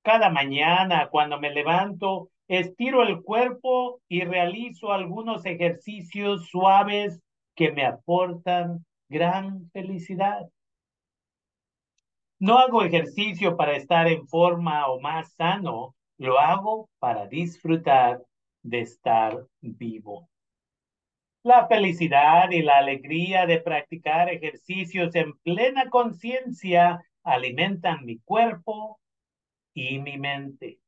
Cada 0.02 0.30
mañana 0.30 1.10
cuando 1.10 1.40
me 1.40 1.50
levanto, 1.52 2.30
estiro 2.48 3.04
el 3.04 3.22
cuerpo 3.24 4.02
y 4.08 4.24
realizo 4.24 4.94
algunos 4.94 5.46
ejercicios 5.46 6.48
suaves 6.48 7.22
que 7.56 7.72
me 7.72 7.86
aportan 7.86 8.86
gran 9.10 9.70
felicidad. 9.72 10.48
No 12.40 12.60
hago 12.60 12.84
ejercicio 12.84 13.56
para 13.56 13.76
estar 13.76 14.08
en 14.08 14.28
forma 14.28 14.88
o 14.88 15.00
más 15.00 15.34
sano, 15.34 15.96
lo 16.18 16.40
hago 16.40 16.90
para 17.00 17.28
disfrutar 17.28 18.22
de 18.64 18.82
estar 18.82 19.46
vivo. 19.62 20.30
La 21.44 21.68
felicidad 21.68 22.50
y 22.50 22.62
la 22.62 22.78
alegría 22.78 23.46
de 23.46 23.62
practicar 23.62 24.30
ejercicios 24.30 25.14
en 25.16 25.38
plena 25.40 25.90
conciencia 25.90 27.06
alimentan 27.24 28.06
mi 28.06 28.20
cuerpo 28.20 29.00
y 29.74 30.00
mi 30.00 30.18
mente. 30.18 30.80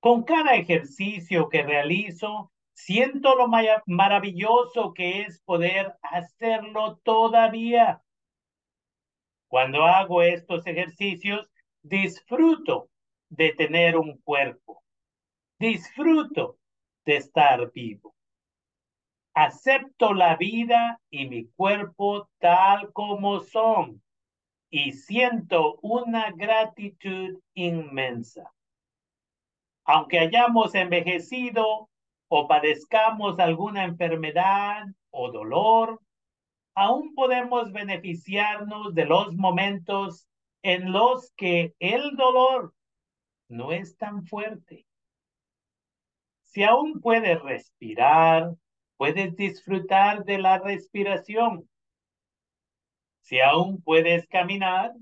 Con 0.00 0.24
cada 0.24 0.56
ejercicio 0.56 1.48
que 1.48 1.62
realizo, 1.62 2.52
siento 2.74 3.34
lo 3.34 3.48
maravilloso 3.86 4.92
que 4.92 5.22
es 5.22 5.40
poder 5.40 5.94
hacerlo 6.02 6.98
todavía. 7.02 8.02
Cuando 9.48 9.84
hago 9.84 10.22
estos 10.22 10.66
ejercicios, 10.66 11.48
disfruto 11.82 12.90
de 13.28 13.52
tener 13.52 13.96
un 13.96 14.18
cuerpo. 14.18 14.82
Disfruto 15.58 16.58
de 17.04 17.16
estar 17.16 17.72
vivo. 17.72 18.14
Acepto 19.34 20.14
la 20.14 20.36
vida 20.36 21.00
y 21.10 21.28
mi 21.28 21.46
cuerpo 21.48 22.28
tal 22.38 22.92
como 22.92 23.40
son 23.40 24.02
y 24.70 24.92
siento 24.92 25.78
una 25.82 26.30
gratitud 26.32 27.38
inmensa. 27.54 28.52
Aunque 29.84 30.18
hayamos 30.18 30.74
envejecido 30.74 31.88
o 32.28 32.48
padezcamos 32.48 33.38
alguna 33.38 33.84
enfermedad 33.84 34.86
o 35.10 35.30
dolor, 35.30 36.00
aún 36.74 37.14
podemos 37.14 37.72
beneficiarnos 37.72 38.94
de 38.94 39.04
los 39.04 39.32
momentos 39.34 40.26
en 40.62 40.92
los 40.92 41.32
que 41.36 41.74
el 41.78 42.16
dolor 42.16 42.74
no 43.48 43.72
es 43.72 43.96
tan 43.96 44.26
fuerte. 44.26 44.86
Si 46.42 46.62
aún 46.62 47.00
puedes 47.00 47.40
respirar, 47.42 48.54
puedes 48.96 49.36
disfrutar 49.36 50.24
de 50.24 50.38
la 50.38 50.58
respiración. 50.58 51.68
Si 53.20 53.40
aún 53.40 53.82
puedes 53.82 54.26
caminar, 54.28 54.92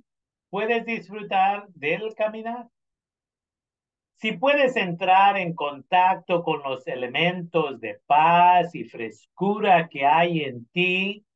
puedes 0.50 0.84
disfrutar 0.84 1.68
del 1.74 2.14
caminar. 2.14 2.68
Si 4.16 4.32
puedes 4.32 4.76
entrar 4.76 5.36
en 5.36 5.54
contacto 5.54 6.42
con 6.42 6.62
los 6.62 6.86
elementos 6.86 7.80
de 7.80 8.00
paz 8.06 8.74
y 8.74 8.84
frescura 8.84 9.88
que 9.88 10.06
hay 10.06 10.44
en 10.44 10.66
ti 10.66 11.26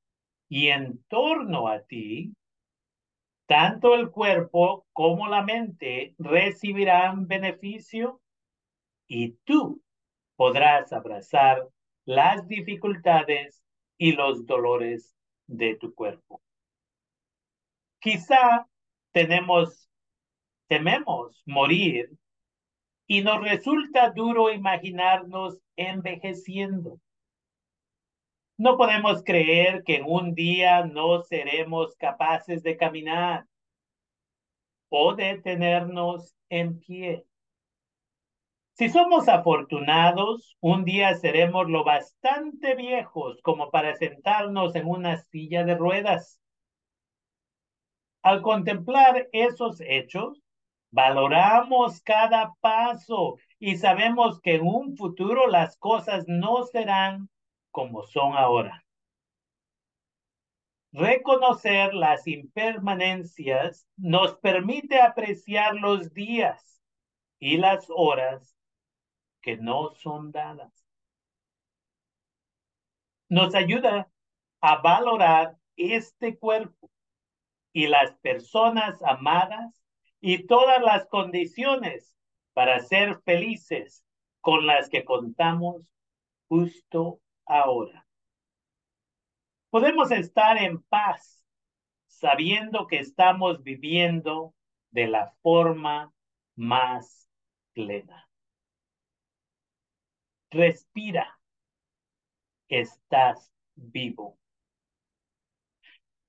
y 0.49 0.69
en 0.69 1.05
torno 1.09 1.69
a 1.69 1.83
ti, 1.83 2.33
tanto 3.49 3.95
el 3.95 4.11
cuerpo 4.11 4.87
como 4.93 5.27
la 5.27 5.43
mente 5.43 6.15
recibirán 6.19 7.27
beneficio 7.27 8.21
y 9.07 9.39
tú 9.45 9.83
podrás 10.37 10.93
abrazar 10.93 11.67
las 12.05 12.47
dificultades 12.47 13.65
y 13.97 14.13
los 14.13 14.45
dolores 14.45 15.17
de 15.47 15.77
tu 15.77 15.95
cuerpo. 15.95 16.43
Quizá 18.01 18.69
tenemos, 19.13 19.89
tememos 20.67 21.43
morir 21.47 22.11
y 23.07 23.23
nos 23.23 23.41
resulta 23.41 24.11
duro 24.11 24.53
imaginarnos 24.53 25.59
envejeciendo. 25.75 27.01
No 28.59 28.77
podemos 28.77 29.23
creer 29.23 29.85
que 29.85 29.97
en 29.97 30.05
un 30.05 30.35
día 30.35 30.85
no 30.85 31.23
seremos 31.23 31.95
capaces 31.95 32.65
de 32.65 32.77
caminar 32.77 33.47
o 34.89 35.15
de 35.15 35.39
tenernos 35.39 36.35
en 36.49 36.81
pie. 36.81 37.25
Si 38.73 38.89
somos 38.89 39.29
afortunados, 39.29 40.57
un 40.61 40.85
día 40.85 41.15
seremos 41.15 41.71
lo 41.71 41.85
bastante 41.85 42.75
viejos 42.75 43.41
como 43.43 43.71
para 43.71 43.95
sentarnos 43.95 44.75
en 44.75 44.89
una 44.89 45.19
silla 45.19 45.63
de 45.63 45.77
ruedas. 45.77 46.41
Al 48.23 48.43
contemplar 48.43 49.29
esos 49.31 49.81
hechos, 49.81 50.43
valoramos 50.91 52.01
cada 52.01 52.55
paso 52.61 53.37
y 53.61 53.77
sabemos 53.77 54.41
que 54.41 54.57
en 54.57 54.63
un 54.67 54.97
futuro 54.97 55.47
las 55.47 55.77
cosas 55.77 56.25
no 56.27 56.65
serán 56.65 57.29
como 57.79 58.03
son 58.03 58.37
ahora. 58.37 58.85
Reconocer 60.91 61.95
las 61.95 62.27
impermanencias 62.27 63.87
nos 63.97 64.37
permite 64.39 65.01
apreciar 65.01 65.77
los 65.77 66.13
días 66.13 66.83
y 67.39 67.57
las 67.57 67.87
horas 67.89 68.57
que 69.41 69.59
no 69.59 69.95
son 69.95 70.33
dadas. 70.33 70.73
Nos 73.29 73.55
ayuda 73.55 74.11
a 74.61 74.79
valorar 74.79 75.57
este 75.77 76.37
cuerpo 76.37 76.91
y 77.73 77.87
las 77.87 78.17
personas 78.17 79.01
amadas 79.05 79.85
y 80.21 80.49
todas 80.49 80.83
las 80.83 81.07
condiciones 81.07 82.13
para 82.55 82.81
ser 82.81 83.21
felices 83.21 84.05
con 84.41 84.67
las 84.67 84.89
que 84.89 85.05
contamos 85.05 85.89
justo 86.49 87.21
ahora. 87.49 88.07
Podemos 89.71 90.11
estar 90.11 90.57
en 90.59 90.83
paz 90.83 91.45
sabiendo 92.07 92.87
que 92.87 92.99
estamos 92.99 93.63
viviendo 93.63 94.55
de 94.91 95.09
la 95.09 95.33
forma 95.43 96.13
más 96.57 97.29
plena. 97.73 98.29
Respira. 100.51 101.39
Estás 102.69 103.53
vivo. 103.75 104.39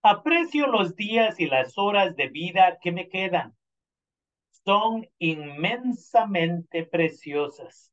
Aprecio 0.01 0.67
los 0.67 0.95
días 0.95 1.39
y 1.39 1.47
las 1.47 1.77
horas 1.77 2.15
de 2.15 2.27
vida 2.29 2.79
que 2.81 2.91
me 2.91 3.09
quedan. 3.09 3.57
Son 4.65 5.09
inmensamente 5.17 6.85
preciosas. 6.85 7.91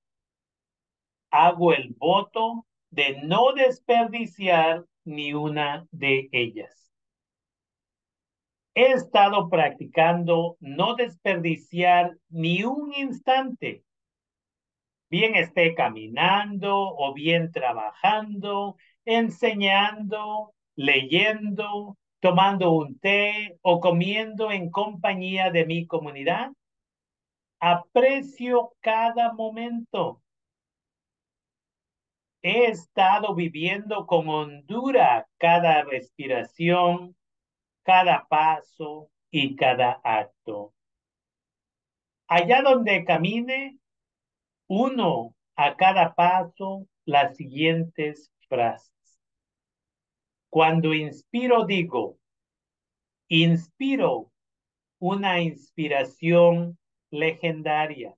Hago 1.31 1.73
el 1.73 1.95
voto 1.95 2.67
de 2.97 3.21
no 3.25 3.53
desperdiciar 3.53 4.87
ni 5.05 5.35
una 5.35 5.87
de 5.91 6.31
ellas. 6.33 6.91
He 8.75 8.93
estado 8.93 9.51
practicando 9.51 10.57
no 10.61 10.95
desperdiciar 10.95 12.17
ni 12.31 12.65
un 12.65 12.95
instante, 12.95 13.85
bien 15.11 15.35
esté 15.35 15.75
caminando 15.75 16.75
o 16.75 17.13
bien 17.13 17.53
trabajando, 17.53 18.77
enseñando, 19.05 20.55
leyendo, 20.75 21.99
tomando 22.21 22.73
un 22.73 22.99
té 22.99 23.59
o 23.61 23.79
comiendo 23.79 24.51
en 24.51 24.71
compañía 24.71 25.51
de 25.51 25.67
mi 25.67 25.87
comunidad. 25.87 26.51
Aprecio 27.61 28.73
cada 28.81 29.35
momento 29.35 30.23
He 32.49 32.67
estado 32.67 33.35
viviendo 33.35 34.07
con 34.07 34.29
hondura 34.29 35.27
cada 35.37 35.83
respiración, 35.83 37.17
cada 37.83 38.25
paso 38.29 39.11
y 39.33 39.57
cada 39.57 40.01
acto. 40.05 40.73
Allá 42.29 42.63
donde 42.63 43.05
camine, 43.05 43.81
uno 44.69 45.35
a 45.57 45.75
cada 45.75 46.15
paso 46.15 46.87
las 47.05 47.37
siguientes 47.37 48.31
frases. 48.49 49.21
Cuando 50.49 50.95
inspiro 50.95 51.67
digo, 51.67 52.17
inspiro 53.27 54.31
una 55.01 55.41
inspiración 55.41 56.79
legendaria. 57.11 58.15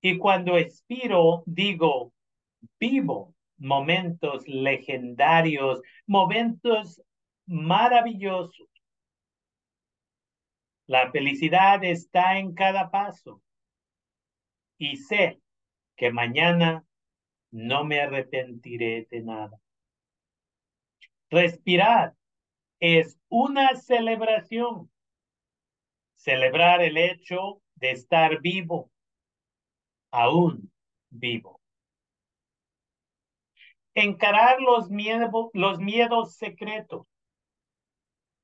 Y 0.00 0.18
cuando 0.18 0.56
expiro 0.56 1.42
digo, 1.46 2.12
vivo 2.78 3.34
momentos 3.62 4.46
legendarios, 4.48 5.80
momentos 6.06 7.00
maravillosos. 7.46 8.68
La 10.86 11.10
felicidad 11.12 11.82
está 11.84 12.38
en 12.38 12.54
cada 12.54 12.90
paso 12.90 13.40
y 14.78 14.96
sé 14.96 15.40
que 15.96 16.10
mañana 16.10 16.84
no 17.52 17.84
me 17.84 18.00
arrepentiré 18.00 19.06
de 19.10 19.22
nada. 19.22 19.60
Respirar 21.30 22.14
es 22.80 23.18
una 23.28 23.76
celebración. 23.76 24.90
Celebrar 26.16 26.82
el 26.82 26.96
hecho 26.96 27.62
de 27.76 27.92
estar 27.92 28.40
vivo, 28.40 28.90
aún 30.10 30.70
vivo 31.10 31.61
encarar 33.94 34.60
los, 34.60 34.88
los 35.52 35.78
miedos 35.78 36.34
secretos. 36.36 37.06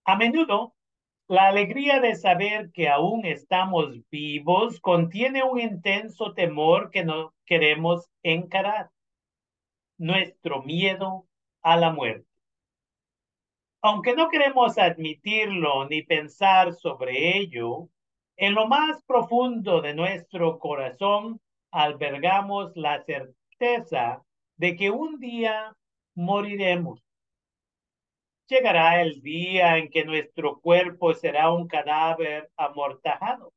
A 0.05 0.17
menudo 0.17 0.75
La 1.29 1.49
alegría 1.49 2.01
de 2.01 2.15
saber 2.15 2.71
que 2.73 2.89
aún 2.89 3.27
estamos 3.27 4.09
vivos 4.11 4.81
contiene 4.81 5.43
un 5.43 5.61
intenso 5.61 6.33
temor 6.33 6.91
que 6.91 7.05
no 7.05 7.35
queremos 7.45 8.09
encarar, 8.23 8.91
nuestro 9.99 10.63
miedo 10.63 11.27
a 11.61 11.77
la 11.77 11.93
muerte. 11.93 12.27
Aunque 13.83 14.15
no 14.17 14.31
queremos 14.31 14.79
admitirlo 14.79 15.87
ni 15.89 16.03
pensar 16.03 16.73
sobre 16.73 17.37
ello, 17.37 17.89
en 18.37 18.55
lo 18.55 18.67
más 18.67 19.03
profundo 19.05 19.83
de 19.83 19.95
nuestro 19.95 20.59
corazón 20.59 21.41
albergamos 21.71 22.75
la 22.75 23.05
certeza 23.05 24.25
de 24.59 24.77
que 24.77 24.91
un 24.91 25.19
día 25.19 25.75
moriremos 26.15 27.03
llegará 28.49 29.03
el 29.03 29.21
día 29.21 29.77
en 29.77 29.91
que 29.91 30.05
nuestro 30.05 30.61
cuerpo 30.61 31.15
será 31.15 31.53
un 31.53 31.69
cadáver 31.69 32.51
amortajado. 32.57 33.53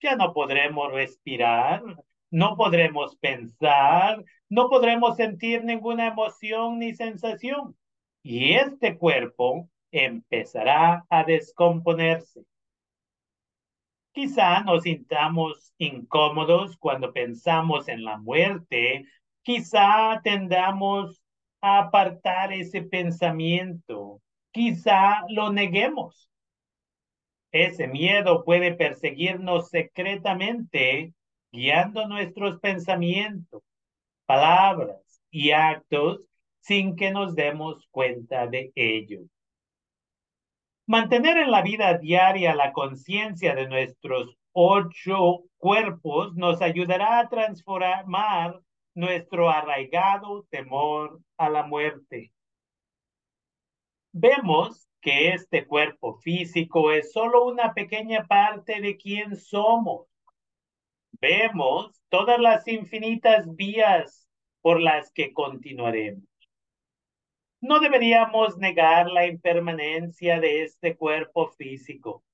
Ya 0.00 0.16
no 0.16 0.32
podremos 0.32 0.92
respirar, 0.92 1.82
no 2.30 2.56
podremos 2.56 3.16
pensar, 3.16 4.22
no 4.48 4.68
podremos 4.68 5.16
sentir 5.16 5.64
ninguna 5.64 6.08
emoción 6.08 6.78
ni 6.78 6.94
sensación. 6.94 7.76
Y 8.22 8.54
este 8.54 8.98
cuerpo 8.98 9.68
empezará 9.90 11.04
a 11.08 11.24
descomponerse. 11.24 12.44
Quizá 14.12 14.62
nos 14.62 14.82
sintamos 14.82 15.72
incómodos 15.78 16.76
cuando 16.76 17.12
pensamos 17.12 17.88
en 17.88 18.04
la 18.04 18.18
muerte, 18.18 19.06
quizá 19.42 20.20
tendamos 20.22 21.22
apartar 21.60 22.52
ese 22.52 22.82
pensamiento. 22.82 24.20
Quizá 24.52 25.24
lo 25.28 25.52
neguemos. 25.52 26.28
Ese 27.52 27.86
miedo 27.86 28.44
puede 28.44 28.74
perseguirnos 28.74 29.68
secretamente, 29.68 31.12
guiando 31.52 32.08
nuestros 32.08 32.58
pensamientos, 32.60 33.62
palabras 34.26 35.22
y 35.30 35.50
actos 35.50 36.26
sin 36.60 36.96
que 36.96 37.10
nos 37.10 37.34
demos 37.34 37.86
cuenta 37.90 38.46
de 38.46 38.72
ello. 38.74 39.20
Mantener 40.86 41.36
en 41.38 41.50
la 41.50 41.62
vida 41.62 41.98
diaria 41.98 42.54
la 42.54 42.72
conciencia 42.72 43.54
de 43.54 43.68
nuestros 43.68 44.36
ocho 44.52 45.44
cuerpos 45.58 46.34
nos 46.34 46.60
ayudará 46.60 47.20
a 47.20 47.28
transformar 47.28 48.60
nuestro 48.94 49.50
arraigado 49.50 50.44
temor 50.50 51.20
a 51.36 51.48
la 51.48 51.62
muerte. 51.62 52.32
Vemos 54.12 54.88
que 55.00 55.30
este 55.30 55.66
cuerpo 55.66 56.14
físico 56.16 56.92
es 56.92 57.12
solo 57.12 57.44
una 57.46 57.74
pequeña 57.74 58.26
parte 58.26 58.80
de 58.80 58.96
quién 58.96 59.36
somos. 59.36 60.06
Vemos 61.12 62.02
todas 62.08 62.38
las 62.38 62.66
infinitas 62.68 63.54
vías 63.56 64.28
por 64.60 64.80
las 64.80 65.10
que 65.12 65.32
continuaremos. 65.32 66.24
No 67.60 67.80
deberíamos 67.80 68.58
negar 68.58 69.08
la 69.10 69.26
impermanencia 69.26 70.40
de 70.40 70.64
este 70.64 70.96
cuerpo 70.96 71.48
físico. 71.52 72.24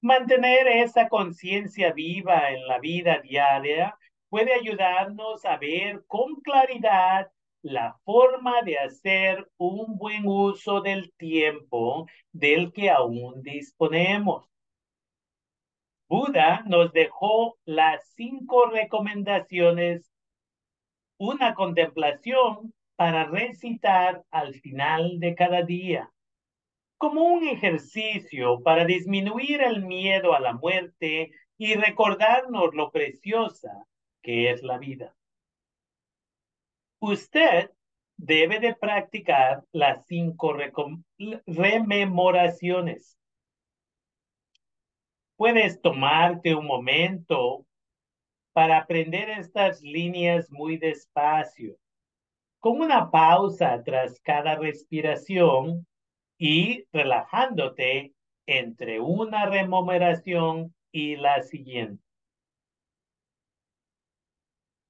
Mantener 0.00 0.66
esa 0.66 1.08
conciencia 1.08 1.92
viva 1.92 2.50
en 2.50 2.66
la 2.66 2.78
vida 2.78 3.20
diaria 3.20 3.96
puede 4.34 4.52
ayudarnos 4.52 5.44
a 5.44 5.58
ver 5.58 6.04
con 6.08 6.40
claridad 6.40 7.30
la 7.62 7.96
forma 8.02 8.62
de 8.62 8.78
hacer 8.78 9.48
un 9.58 9.96
buen 9.96 10.26
uso 10.26 10.80
del 10.80 11.12
tiempo 11.12 12.08
del 12.32 12.72
que 12.72 12.90
aún 12.90 13.44
disponemos. 13.44 14.50
Buda 16.08 16.64
nos 16.66 16.92
dejó 16.92 17.58
las 17.64 18.12
cinco 18.16 18.66
recomendaciones, 18.66 20.10
una 21.16 21.54
contemplación 21.54 22.74
para 22.96 23.26
recitar 23.26 24.24
al 24.32 24.54
final 24.54 25.20
de 25.20 25.36
cada 25.36 25.62
día, 25.62 26.10
como 26.98 27.22
un 27.22 27.46
ejercicio 27.46 28.64
para 28.64 28.84
disminuir 28.84 29.60
el 29.60 29.84
miedo 29.84 30.34
a 30.34 30.40
la 30.40 30.54
muerte 30.54 31.30
y 31.56 31.74
recordarnos 31.76 32.74
lo 32.74 32.90
preciosa 32.90 33.86
que 34.24 34.50
es 34.50 34.62
la 34.62 34.78
vida. 34.78 35.14
Usted 36.98 37.70
debe 38.16 38.58
de 38.58 38.74
practicar 38.74 39.62
las 39.70 40.06
cinco 40.06 40.56
rememoraciones. 41.46 43.18
Puedes 45.36 45.80
tomarte 45.82 46.54
un 46.54 46.66
momento 46.66 47.66
para 48.54 48.78
aprender 48.78 49.28
estas 49.28 49.82
líneas 49.82 50.50
muy 50.50 50.78
despacio, 50.78 51.76
con 52.60 52.80
una 52.80 53.10
pausa 53.10 53.82
tras 53.84 54.18
cada 54.20 54.56
respiración 54.56 55.86
y 56.38 56.86
relajándote 56.92 58.14
entre 58.46 59.00
una 59.00 59.44
rememoración 59.44 60.74
y 60.90 61.16
la 61.16 61.42
siguiente. 61.42 62.02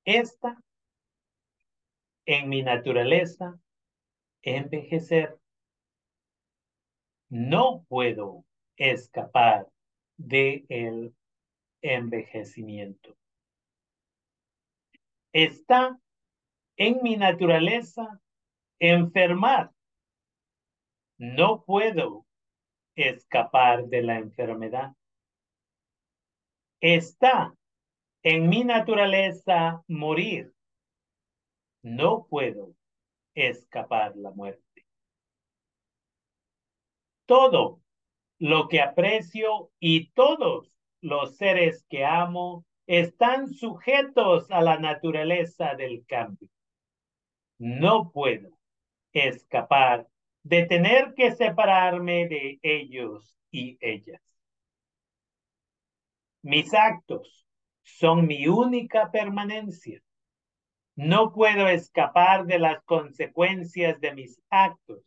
Esta, 0.04 0.62
en 2.26 2.48
mi 2.48 2.62
naturaleza, 2.62 3.58
envejecer. 4.42 5.38
No 7.30 7.84
puedo 7.88 8.44
escapar 8.76 9.66
de 10.16 10.66
el 10.68 11.14
envejecimiento. 11.80 13.16
Está 15.32 15.98
en 16.76 17.02
mi 17.02 17.16
naturaleza 17.16 18.20
enfermar. 18.78 19.72
No 21.16 21.64
puedo 21.64 22.26
escapar 22.94 23.86
de 23.86 24.02
la 24.02 24.16
enfermedad. 24.16 24.92
Está 26.80 27.54
en 28.24 28.48
mi 28.48 28.64
naturaleza 28.64 29.84
morir. 29.87 30.52
No 31.82 32.26
puedo 32.26 32.74
escapar 33.34 34.16
la 34.16 34.30
muerte. 34.30 34.87
Todo 37.26 37.82
lo 38.38 38.68
que 38.68 38.80
aprecio 38.80 39.70
y 39.78 40.10
todos 40.12 40.74
los 41.02 41.37
seres 41.37 41.84
que 41.88 42.04
amo 42.04 42.64
están 42.87 43.48
sujetos 43.48 44.50
a 44.50 44.62
la 44.62 44.78
naturaleza 44.78 45.74
del 45.74 46.04
cambio. 46.06 46.48
No 47.58 48.10
puedo 48.10 48.58
escapar 49.12 50.08
de 50.42 50.64
tener 50.64 51.14
que 51.14 51.32
separarme 51.32 52.26
de 52.26 52.58
ellos 52.62 53.38
y 53.50 53.76
ellas. 53.80 54.22
Mis 56.42 56.72
actos 56.74 57.43
son 57.84 58.26
mi 58.26 58.48
única 58.48 59.10
permanencia. 59.12 60.02
No 60.96 61.32
puedo 61.32 61.68
escapar 61.68 62.46
de 62.46 62.58
las 62.58 62.82
consecuencias 62.84 64.00
de 64.00 64.14
mis 64.14 64.40
actos. 64.50 65.04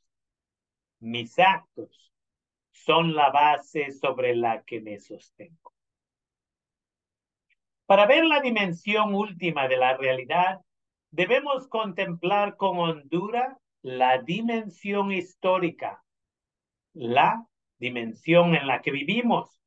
Mis 0.99 1.37
actos 1.39 2.13
son 2.71 3.15
la 3.15 3.29
base 3.31 3.91
sobre 3.91 4.35
la 4.35 4.63
que 4.63 4.79
me 4.81 4.99
sostengo. 4.99 5.73
Para 7.85 8.05
ver 8.05 8.25
la 8.25 8.41
dimensión 8.41 9.15
última 9.15 9.67
de 9.67 9.77
la 9.77 9.95
realidad, 9.97 10.61
debemos 11.09 11.67
contemplar 11.67 12.57
con 12.57 12.77
hondura 12.77 13.57
la 13.81 14.21
dimensión 14.21 15.11
histórica, 15.11 16.03
la 16.93 17.47
dimensión 17.77 18.55
en 18.55 18.67
la 18.67 18.81
que 18.81 18.91
vivimos, 18.91 19.61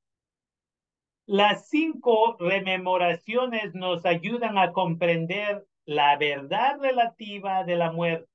las 1.30 1.68
cinco 1.68 2.36
rememoraciones 2.40 3.72
nos 3.72 4.04
ayudan 4.04 4.58
a 4.58 4.72
comprender 4.72 5.64
la 5.84 6.16
verdad 6.16 6.80
relativa 6.80 7.62
de 7.62 7.76
la 7.76 7.92
muerte. 7.92 8.28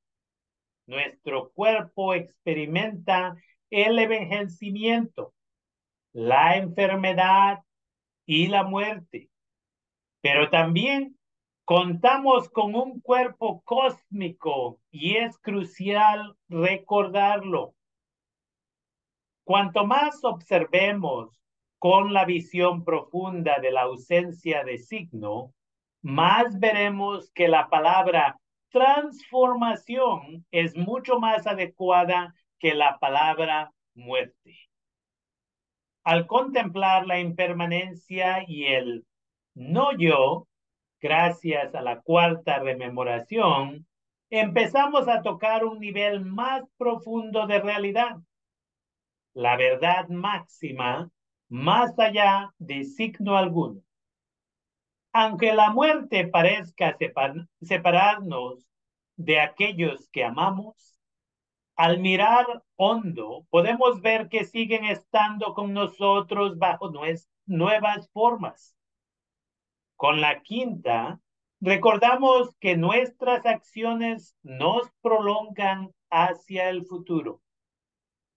Nuestro 0.88 1.52
cuerpo 1.52 2.14
experimenta 2.14 3.36
el 3.70 4.00
envejecimiento, 4.00 5.34
la 6.14 6.56
enfermedad 6.56 7.66
y 8.26 8.48
la 8.48 8.64
muerte. 8.64 9.30
Pero 10.22 10.50
también 10.50 11.20
contamos 11.66 12.48
con 12.48 12.76
un 12.76 13.02
cuerpo 13.02 13.62
cósmico 13.66 14.80
y 14.90 15.18
es 15.18 15.38
crucial 15.40 16.38
recordarlo. 16.48 17.76
Cuanto 19.44 19.86
más 19.86 20.24
observemos 20.24 21.45
con 21.86 22.14
la 22.14 22.26
visión 22.26 22.84
profunda 22.84 23.60
de 23.62 23.70
la 23.70 23.84
ausencia 23.84 24.64
de 24.64 24.80
signo, 24.80 25.54
más 26.02 26.60
veremos 26.60 27.30
que 27.36 27.48
la 27.48 27.70
palabra 27.70 28.40
transformación 28.70 30.48
es 30.50 30.76
mucho 30.76 31.20
más 31.20 31.46
adecuada 31.46 32.34
que 32.58 32.74
la 32.74 32.98
palabra 32.98 33.72
muerte. 33.94 34.58
Al 36.04 36.26
contemplar 36.26 37.06
la 37.06 37.20
impermanencia 37.20 38.44
y 38.48 38.66
el 38.66 39.06
no 39.54 39.96
yo, 39.96 40.48
gracias 41.00 41.76
a 41.76 41.84
la 41.84 42.02
cuarta 42.02 42.58
rememoración, 42.58 43.86
empezamos 44.32 45.08
a 45.08 45.22
tocar 45.22 45.64
un 45.64 45.80
nivel 45.80 46.26
más 46.26 46.64
profundo 46.80 47.46
de 47.46 47.60
realidad. 47.60 48.16
La 49.36 49.56
verdad 49.56 50.08
máxima, 50.10 51.12
más 51.50 51.98
allá 52.00 52.54
de 52.58 52.84
signo 52.84 53.38
alguno. 53.38 53.82
Aunque 55.14 55.54
la 55.54 55.72
muerte 55.72 56.28
parezca 56.28 56.98
separarnos 57.62 58.68
de 59.16 59.40
aquellos 59.40 60.10
que 60.10 60.24
amamos, 60.24 61.00
al 61.76 62.00
mirar 62.00 62.64
hondo 62.76 63.46
podemos 63.50 64.02
ver 64.02 64.30
que 64.30 64.46
siguen 64.46 64.86
estando 64.86 65.54
con 65.54 65.74
nosotros 65.74 66.58
bajo 66.58 66.92
nuevas 67.46 68.10
formas. 68.12 68.76
Con 69.96 70.20
la 70.20 70.42
quinta, 70.42 71.20
recordamos 71.62 72.56
que 72.60 72.76
nuestras 72.76 73.46
acciones 73.46 74.36
nos 74.44 74.90
prolongan 75.02 75.94
hacia 76.10 76.70
el 76.70 76.86
futuro 76.86 77.42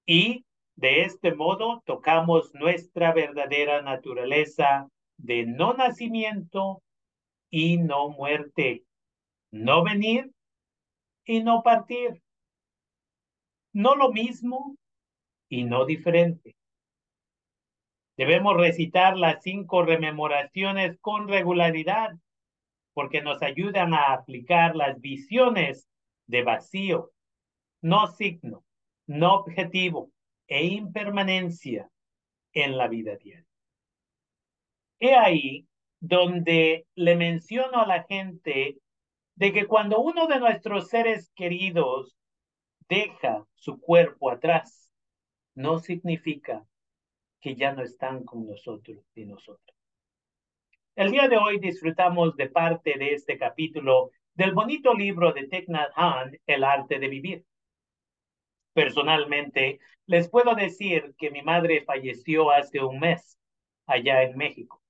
y 0.06 0.44
de 0.78 1.02
este 1.02 1.34
modo 1.34 1.82
tocamos 1.86 2.54
nuestra 2.54 3.12
verdadera 3.12 3.82
naturaleza 3.82 4.88
de 5.16 5.44
no 5.44 5.74
nacimiento 5.74 6.84
y 7.50 7.78
no 7.78 8.10
muerte, 8.10 8.84
no 9.50 9.82
venir 9.82 10.30
y 11.24 11.42
no 11.42 11.64
partir. 11.64 12.22
No 13.72 13.96
lo 13.96 14.12
mismo 14.12 14.76
y 15.48 15.64
no 15.64 15.84
diferente. 15.84 16.54
Debemos 18.16 18.56
recitar 18.56 19.16
las 19.16 19.42
cinco 19.42 19.82
rememoraciones 19.82 20.96
con 21.00 21.26
regularidad 21.26 22.10
porque 22.94 23.20
nos 23.20 23.42
ayudan 23.42 23.94
a 23.94 24.12
aplicar 24.12 24.76
las 24.76 25.00
visiones 25.00 25.88
de 26.28 26.44
vacío, 26.44 27.10
no 27.82 28.06
signo, 28.06 28.64
no 29.08 29.34
objetivo 29.34 30.12
e 30.48 30.66
impermanencia 30.66 31.88
en 32.52 32.76
la 32.76 32.88
vida 32.88 33.16
diaria. 33.16 33.46
He 34.98 35.14
ahí 35.14 35.66
donde 36.00 36.86
le 36.94 37.16
menciono 37.16 37.80
a 37.80 37.86
la 37.86 38.02
gente 38.04 38.78
de 39.36 39.52
que 39.52 39.66
cuando 39.66 40.00
uno 40.00 40.26
de 40.26 40.40
nuestros 40.40 40.88
seres 40.88 41.30
queridos 41.34 42.16
deja 42.88 43.46
su 43.54 43.80
cuerpo 43.80 44.30
atrás, 44.30 44.90
no 45.54 45.78
significa 45.78 46.64
que 47.40 47.54
ya 47.54 47.72
no 47.72 47.82
están 47.82 48.24
con 48.24 48.46
nosotros 48.46 49.04
y 49.14 49.26
nosotros. 49.26 49.76
El 50.96 51.12
día 51.12 51.28
de 51.28 51.36
hoy 51.36 51.60
disfrutamos 51.60 52.36
de 52.36 52.48
parte 52.48 52.98
de 52.98 53.12
este 53.12 53.38
capítulo 53.38 54.10
del 54.34 54.52
bonito 54.52 54.94
libro 54.94 55.32
de 55.32 55.46
Thich 55.46 55.68
Nhat 55.68 55.92
Hanh, 55.94 56.40
El 56.46 56.64
arte 56.64 56.98
de 56.98 57.08
vivir. 57.08 57.44
Personalmente, 58.72 59.80
les 60.06 60.28
puedo 60.28 60.54
decir 60.54 61.14
que 61.18 61.30
mi 61.30 61.42
madre 61.42 61.84
falleció 61.84 62.50
hace 62.50 62.80
un 62.82 63.00
mes 63.00 63.38
allá 63.86 64.22
en 64.22 64.36
México. 64.36 64.82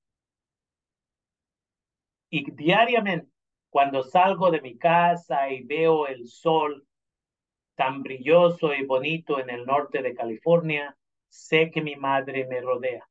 Y 2.31 2.51
diariamente, 2.53 3.29
cuando 3.71 4.03
salgo 4.03 4.51
de 4.51 4.61
mi 4.61 4.77
casa 4.77 5.51
y 5.51 5.63
veo 5.63 6.07
el 6.07 6.27
sol 6.29 6.87
tan 7.75 8.03
brilloso 8.03 8.75
y 8.75 8.85
bonito 8.85 9.39
en 9.39 9.51
el 9.51 9.65
norte 9.65 10.03
de 10.03 10.15
California, 10.15 10.97
sé 11.29 11.71
que 11.71 11.81
mi 11.81 11.97
madre 11.97 12.47
me 12.47 12.61
rodea. 12.61 13.09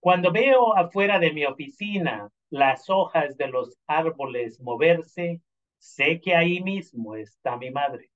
Cuando 0.00 0.32
veo 0.32 0.76
afuera 0.76 1.18
de 1.18 1.32
mi 1.32 1.44
oficina 1.46 2.28
las 2.50 2.90
hojas 2.90 3.36
de 3.36 3.48
los 3.48 3.78
árboles 3.86 4.60
moverse, 4.60 5.40
sé 5.78 6.20
que 6.20 6.34
ahí 6.34 6.62
mismo 6.62 7.16
está 7.16 7.56
mi 7.56 7.70
madre. 7.70 8.10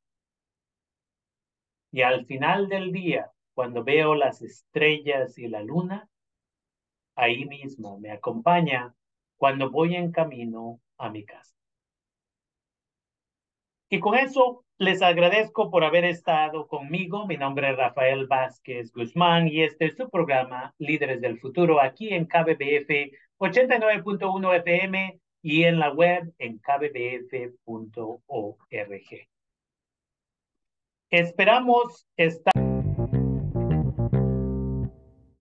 Y 1.91 2.03
al 2.03 2.27
final 2.27 2.69
del 2.69 2.93
día, 2.93 3.31
cuando 3.55 3.83
veo 3.83 4.15
las 4.15 4.43
estrellas 4.43 5.39
y 5.39 5.49
la 5.49 5.63
luna, 5.63 6.09
ahí 7.17 7.45
mismo 7.45 7.99
me 7.99 8.11
acompaña 8.11 8.95
cuando 9.37 9.71
voy 9.71 9.97
en 9.97 10.13
camino 10.13 10.81
a 10.99 11.11
mi 11.11 11.25
casa. 11.25 11.55
Y 13.91 14.01
con 14.01 14.17
eso 14.17 14.65
les 14.77 15.01
agradezco 15.01 15.71
por 15.71 15.83
haber 15.83 16.05
estado 16.05 16.69
conmigo. 16.69 17.27
Mi 17.27 17.37
nombre 17.37 17.71
es 17.71 17.77
Rafael 17.77 18.27
Vázquez 18.27 18.93
Guzmán 18.93 19.49
y 19.49 19.63
este 19.63 19.87
es 19.87 19.97
su 19.97 20.11
programa 20.11 20.75
Líderes 20.79 21.21
del 21.21 21.41
Futuro 21.41 21.81
aquí 21.81 22.11
en 22.11 22.27
KBBF 22.27 23.13
89.1 23.39 24.57
FM 24.57 25.21
y 25.43 25.65
en 25.65 25.79
la 25.79 25.91
web 25.91 26.33
en 26.39 26.59
kbbf.org. 26.59 27.39
Esperamos 31.11 32.07
estar. 32.17 32.78